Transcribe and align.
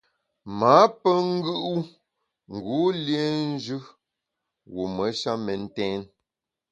M’â 0.57 0.77
pe 0.99 1.11
ngù 1.31 1.55
u 1.71 1.75
ngu 2.53 2.79
lienjù 3.05 3.77
wume 4.73 5.07
sha 5.19 5.33
mentèn. 5.45 6.01